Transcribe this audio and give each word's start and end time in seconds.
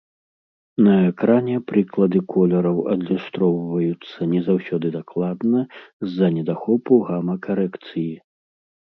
На 0.85 0.93
экране 1.09 1.57
прыклады 1.71 2.21
колераў 2.33 2.77
адлюстроўваюцца 2.93 4.17
не 4.33 4.41
заўсёды 4.47 4.87
дакладна 4.97 5.59
з-за 6.07 6.27
недахопу 6.39 6.99
гама-карэкцыі. 7.11 8.09